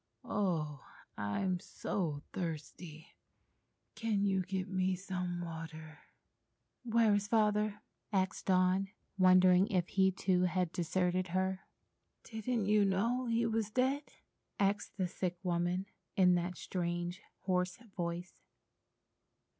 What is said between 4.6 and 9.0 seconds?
me some water?" "Where is Father?" asked Dawn,